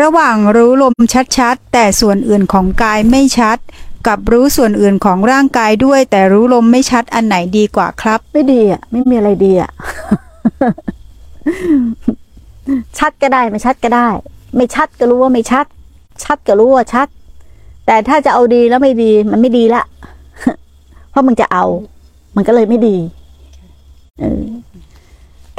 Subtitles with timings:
[0.00, 0.94] ระหว่างรู้ลม
[1.38, 3.58] ชัดๆ แต่ส่วนอื่นของกายไม่ชัด
[4.06, 9.70] กับรู้ส่วนอื่นของร่างกายด้วย แต่รู้ลมไม่ชัดอันไหนดีกว่าครับ ไม่ดีอะ ไม่มีอะไรดีอะ
[12.98, 14.08] ชัดก็ได้ไม่ชัดก็ได้
[14.56, 15.66] ไม่ชัดก็รู้ว่าไม่ชัด
[16.24, 17.08] ชัดก็รู้ว่าชัด
[17.86, 19.82] แต่ถ้าจะเอาดีแล้วไม่ดี มันไม่ดีละ
[21.10, 21.64] เพราะมึงจะเอา
[22.36, 22.96] มันก็เลยไม่ดี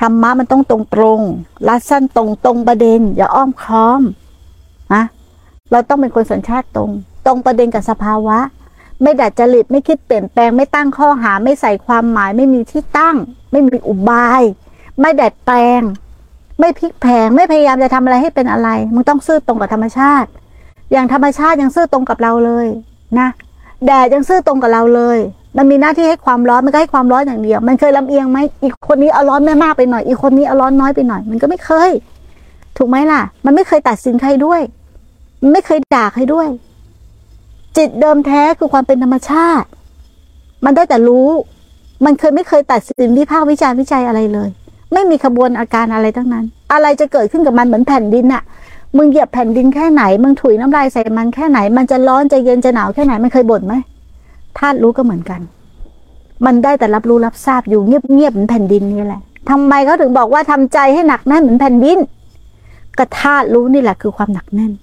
[0.02, 1.22] ธรรมะมันต้องตรงตรง
[1.68, 4.02] รัดสั้นตรงตรงประเด็น อย่าอ้อมค้อม
[4.94, 5.04] นะ
[5.72, 6.90] เราต้องเป็นคนสัญชาติตรง
[7.26, 8.40] ตรงประเด็นกับสภาวะ
[9.02, 13.16] ไม่ดัดจริตไม่คิดเปลี่ยนแปลงไม่ตั้งข้อหาไม่ใส่ความหมาย ไม่มีที่ตั้ง
[13.52, 14.42] ไม่มีอุบาย
[15.00, 15.82] ไม่ดัดแปลง
[16.60, 20.30] ไม่พลิกแพงไม่พยายามจะทำอะไรให้เป็นอะไรมึงต้องซื่อตรงกับธรรมชาติ
[20.92, 22.68] อย่างธรรมชาติยังซื่อตรงกับเราเลย
[23.20, 23.28] นะ
[23.86, 25.18] แดดยังซื่อตรงกับเราเลย
[25.58, 31.92] มันมีหน้าที่ให้ความร้อนมันก็ให้ความร้อนอย่างเดียว มันเคยลำเอียงไหมอีกคนนี้เอาร้อนไม่มากไปหน่อย อีกคนนี้เอาร้อนน้อยไปหน่อย มันก็ไม่เคย
[32.78, 34.62] ถูกไหมล่ะ มันไม่เคยตัดสินใครด้วย
[35.54, 36.48] ไม่เคยด่าใครด้วย
[37.78, 39.68] จิตเดิมแท้คือความเป็นธรรมชาติ
[40.66, 41.30] มันได้แต่รู้
[42.06, 44.50] มันเคยไม่เคยตัดสินวิพากษ์วิจารณ์วิจัยอะไรเลย
[44.94, 48.44] ไม่มีขบวนอาการอะไรทั้งนั้น อะไรจะเกิดขึ้นกับมันเหมือนแผ่นดินอะ
[48.98, 53.74] มึงเหยียบแผ่นดินแค่ไหน มึงถุยน้ำลายใส่มันแค่ไหน มันจะร้อนจะเย็นจะหนาวแค่ไหน มันเคยบ่นไหม
[54.58, 55.42] ธาตุรู้ก็เหมือนกัน
[56.46, 62.00] มันได้แต่รับรู้รับทราบอยู่เงียบๆเหมือนแผ่นดินนี่แหละทำไมเขาถึงบอกว่าทำใจให้หนักแน่นเหมือนแผ่นดิน
[63.00, 64.74] กระธาตุรู้นี่แหละคือความหนักแน่น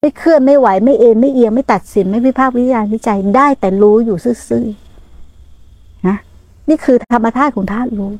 [0.00, 4.16] ไม่เคลื่อนไม่ไหวไม่เอ็นไม่เอียงไม่ตัดสินไม่วิพากษ์วิจารณ์วิจัยได้แต่รู้อยู่
[4.48, 6.16] ซื่อๆนะ
[6.68, 8.10] นี่คือธรรมธาตุของธาตุรู้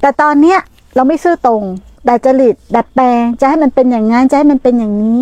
[0.00, 0.58] แต่ตอนเนี้ย
[0.94, 1.62] เราไม่ซื่อตรง
[2.08, 5.18] ดัดจริตดัดแปลง จะให้มันเป็นอย่างนั้นจะให้มันเป็นอย่างนี้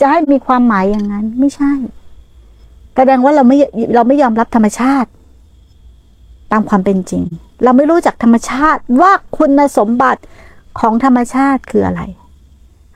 [0.00, 1.72] จะให้มีความหมายอย่างนั้น ไม่ใช่
[2.96, 3.56] แสดงว่าเราไม่
[3.94, 5.10] เราไม่ยอมรับธรรมชาติ
[6.52, 7.22] ตามความเป็นจริง
[7.64, 10.20] เราไม่รู้จักธรรมชาติว่าคุณสมบัติ
[10.80, 12.02] ของธรรมชาติคืออะไร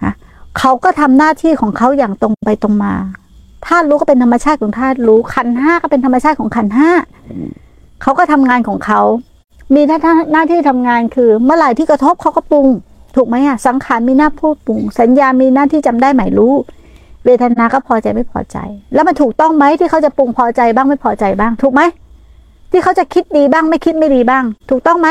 [0.02, 0.14] ฮะ
[0.58, 2.94] เขาก็ทำหน้าที่ของเขาอย่างตรงไปตรงมา
[3.66, 6.90] ธาตุรู้ก็เป็นธรรมชาติของธาตุรู้ขันห้าก็เป็นธรรมชาติของขันห้า
[8.02, 9.00] เขาก็ทำงานของเขา
[9.74, 9.98] มีหน้า
[10.32, 12.66] หน้าที่ทำงานคือ เมื่อไหร่ที่กระทบเขาก็ปรุง
[13.16, 16.54] ถูกไหมอะสังขารมีหน้าพูดปรุง สัญญามีหน้าที่จำได้หมายรู้
[17.24, 18.56] เวทนาก็พอใจไม่พอใจ
[18.94, 21.82] แล้วมันถูกต้องไหมที่เขาจะปรุงพอใจบ้างไม่พอใจบ้าง ถูกไหม
[22.70, 25.08] ที่เขาจะคิดดีบ้างไม่คิดไม่ดีบ้าง ถูกต้องไหม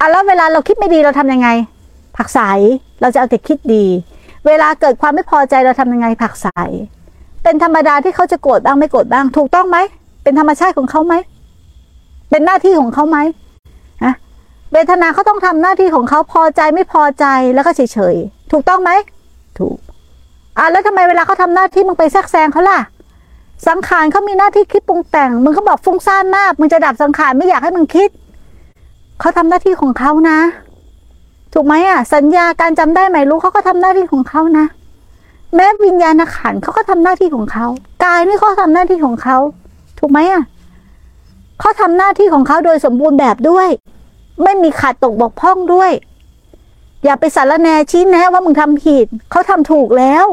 [0.00, 1.48] อะแล้วเวลาเราคิดไม่ดีเราทำยังไง
[2.16, 2.40] ผักใส
[3.00, 3.84] เราจะเอาแต่คิดดี
[4.46, 6.48] เวลาเกิดความไม่พอใจเราทำยังไง ผักใส
[7.42, 9.78] เป็นธรรมดาที่เขาจะโกรธบ้างไม่โกรธบ้าง ถูกต้องไหม
[10.22, 11.14] เป็นธรรมชาติของเขาไหม
[12.30, 13.18] เป็นหน้าที่ของเขาไหม
[14.04, 14.14] ฮะ
[14.72, 18.90] เวทนาเขาต้องทำหน้าที่ของเขาพอใจไม่พอใจแล้วก็เฉยเฉยๆถูกต้องไหม
[19.58, 19.76] ถูก
[20.58, 22.78] อะแล้วทำไมเวลาเขาทำหน้าที่มึงไปแทรกแซงเขาล่ะ
[23.68, 28.08] สังขารเขามีหน้าที่คิดปรุงแต่ง มึงก็บอกฟุ้งซ่านมาก มึงจะดับสังขารไม่อยากให้มึงคิด
[29.20, 30.38] เขาทำหน้าที่ของเขานะ
[31.52, 34.66] ถูกไหมอะ สัญญาการจำได้ไหมรู้เขาก็ทำหน้าที่ของเขานะ
[35.54, 37.66] แม้วิญญาณขันเขาก็ทำหน้าที่ของเขา
[38.04, 39.36] กายนี่เขาทำหน้าที่ของเขา
[39.98, 40.42] ถูกไหมอะ
[41.60, 43.68] เขาทำหน้าที่ของเขาโดยสมบูรณ์แบบด้วย
[44.42, 45.90] ไม่มีขาดตกบกพร่องด้วย
[47.04, 50.26] อย่าไปสารแนชี้แนะว่ามึงทำผิดเขาทำถูกแล้ว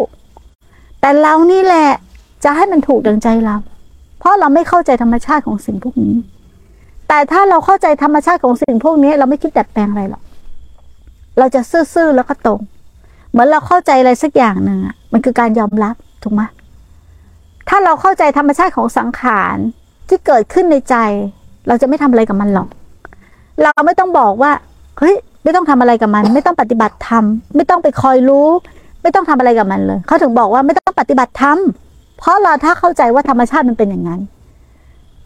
[1.00, 1.89] แต่เรานี่แหละ
[2.44, 3.55] จะให้มันถูกดังใจเรา
[4.19, 6.15] เพราะเราไม่เข้าใจธรรมชาติของสิ่งพวกนี้
[7.07, 10.23] แต่ถ้าเราเข้าใจธรรมชาติของสิ่งพวกนี้ เราไม่คิดดัดแปลงอะไรหรอก
[11.39, 11.61] เราจะ
[11.93, 12.59] ซื่อๆแล้วก็ตรง
[13.31, 16.41] เหมือนเราเข้าใจอะไรสักอย่างหนึ่งอะมันคือการยอมรับถูกไหม
[17.69, 19.57] ถ้าเราเข้าใจธรรมชาติของสังขาร
[20.09, 20.95] ที่เกิดขึ้นในใจ
[21.67, 22.67] เราจะไม่ทำอะไรกับมันหรอก
[23.63, 24.51] เราไม่ต้องบอกว่า
[24.99, 27.23] เฮ้ยไม่ต้องทำอะไรกับมัน ไม่ต้องปฏิบัติธรรม
[27.55, 28.47] ไม่ต้องไปคอยรู้
[29.03, 31.57] ไม่ต้องทำอะไรกับมันเลยเขาถึงบอกว่าไม่ต้องปฏิบัติธรรม
[32.17, 34.21] เพราะเราถ้าเข้าใจว่าธรรมชาติมันเป็นอย่างนั้น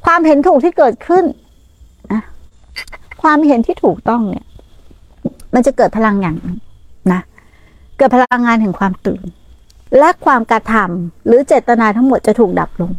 [0.06, 1.24] ความเห็นถูกที่เกิดขึ้น
[3.28, 4.46] ความเห็นที่ถูกต้องเนี่ย
[5.54, 6.38] มันจะเกิดพลังอย่าง
[7.14, 7.22] นะ
[7.98, 9.22] เกิดพลังงานแห่งความตื่น
[10.00, 12.92] และความกระทำหรือเจตนาทั้งหมดจะถูกดับลง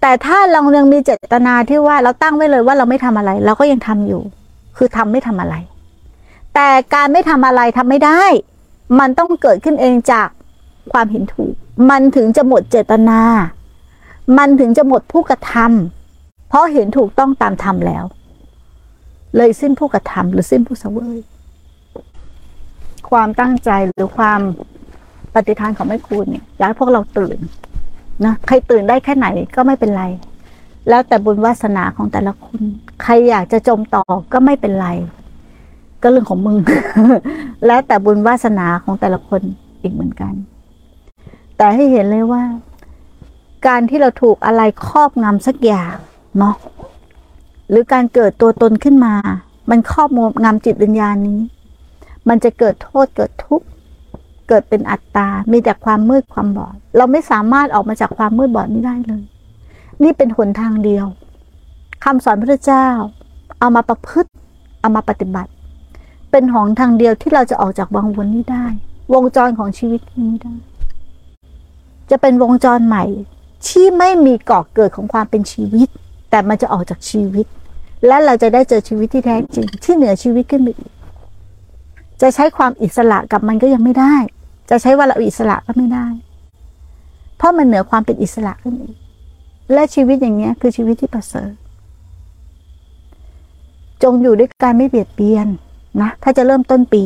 [0.00, 4.22] แต่ถ้าเรายังมีเจตนาที่ว่าเราตั้งไว้เลยว่าเราไม่ทำอะไร เราก็ยังทำอยู่
[4.76, 5.54] คือทำไม่ทำอะไร
[6.54, 8.22] แต่การไม่ทำอะไรทำไม่ได้
[8.98, 10.28] มันต้องเกิดขึ้นเองจาก
[10.92, 11.54] ความเห็นถูก
[11.90, 13.20] มันถึงจะหมดเจตนา
[14.38, 18.04] มันถึงจะหมดผู้กระทำเพราะเห็นถูกต้องตามธรรมแล้ว
[19.36, 21.18] เลยสิ้นผู้กระทำหรือสิ้นผู้เสวย
[23.10, 24.40] ความตั้งใจหรือความ
[25.34, 27.38] ปฏิทานของแม่ครูเนี่ยอยากให้พวกเราตื่น
[28.24, 30.04] นะใครตื่นได้แค่ไหนก็ไม่เป็นไร
[30.88, 32.60] แล้วแต่บุญวาสนาของแต่ละคน
[33.02, 34.88] ใครอยากจะจมต่อก็ไม่เป็นไร
[36.02, 36.58] ก็เรื่องของมึง
[37.66, 39.40] แล้วแต่บุญวาสนาของแต่ละคน
[39.82, 40.32] อีกเหมือนกัน
[41.56, 42.42] แต่ให้เห็นเลยว่า
[43.66, 45.94] การที่เราถูกอะไรครอบงำสักอย่าง
[46.38, 46.54] เนาะ
[47.70, 49.14] หรือการเกิดตัวตนขึ้นมา
[49.70, 50.10] มันครอบ
[50.44, 51.40] งำจิตวิญญาณนี้
[52.28, 53.66] มันจะเกิดโทษเกิดทุกข์
[54.48, 59.22] เกิดเป็นอัตตา มีแต่ความมืดความบอด เราไม่สามารถออกมาจากความมืดบอดนี้ได้เลย
[60.02, 61.06] นี่เป็นหนทางเดียว
[62.04, 62.86] คำสอนพระเจ้า
[63.58, 64.30] เอามาประพฤติ
[64.80, 65.50] เอามาปฏิบัติ
[66.30, 68.66] เป็นหนทางเดียวที่เราจะออกจากวังวนนี้ได้
[69.14, 70.54] วงจรของชีวิตนี้ได้
[72.10, 73.04] จะเป็นวงจรใหม่
[73.68, 75.88] ที่ไม่มีก่อเกิดของความเป็นชีวิต
[76.30, 77.46] แต่มันจะออกจากชีวิต
[78.06, 80.92] และเราจะได้เจอชีวิตที่แท้จริง ที่เหนือชีวิตขึ้นไปอีก
[82.20, 84.14] จะใช้ความอิสระกับมันก็ยังไม่ได้
[84.70, 86.06] จะใช้ว่าเราอิสระก็ไม่ได้
[87.36, 88.96] เพราะมันเหนือความเป็นอิสระขึ้นอีก
[89.72, 91.52] และชีวิตอย่างเงี้ย คือชีวิตที่ประเสริฐ
[94.02, 95.46] จงอยู่ด้วยการไม่เบียดเบียน
[96.00, 97.04] นะ ถ้าจะเริ่มต้นปี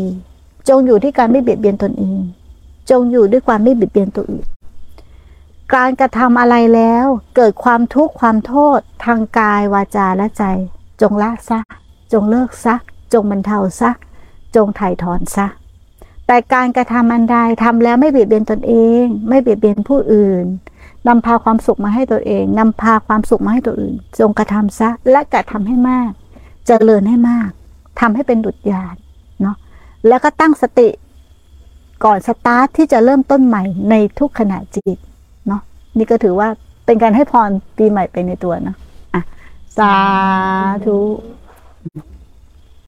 [0.68, 2.20] จงอยู่ที่การไม่เบียดเบียนตนเอง
[2.90, 4.46] จงอยู่ด้วยความไม่เบียดเบียนตัวอื่น
[5.74, 7.06] การกระทำอะไรแล้ว
[7.36, 10.44] เกิดความทุกข์ความโทษทางกายวาจาและใจ
[11.00, 11.60] จงละซะ
[12.12, 12.74] จงเลิกซะ
[13.12, 13.90] จงบรรเทาซะ
[14.54, 15.46] จงถ่ายถอนซะ
[16.26, 20.44] แต่การกระทำอันใดทำแล้วไม่เบียดเบียนตนเอง ไม่เบียดเบียนผู้อื่น
[21.08, 26.10] นำพาความสุขมาให้ตัวเองนำพาความสุขมาให้ตัวอื่น จงกระทำซะและกระทำให้มาก
[26.66, 27.50] เจริญให้มาก
[28.00, 28.94] ทำให้เป็นดุจยาน
[29.42, 29.56] เนาะ
[30.08, 30.88] แล้วก็ตั้งสติ
[32.04, 34.98] ก่อนสตาร์ทที่จะเริ่มต้นใหม่ในทุกขณะจิต
[35.46, 35.60] เนาะ
[35.98, 36.48] นี่ก็ถือว่า
[36.86, 38.74] เป็นการให้พรปีใหม่ไปในตัวนะ
[39.78, 39.96] สา
[40.86, 41.00] ธุ